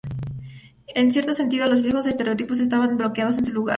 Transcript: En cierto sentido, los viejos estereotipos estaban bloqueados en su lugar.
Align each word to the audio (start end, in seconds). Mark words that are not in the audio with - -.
En 0.95 1.11
cierto 1.11 1.31
sentido, 1.31 1.69
los 1.69 1.83
viejos 1.83 2.07
estereotipos 2.07 2.59
estaban 2.59 2.97
bloqueados 2.97 3.37
en 3.37 3.45
su 3.45 3.53
lugar. 3.53 3.69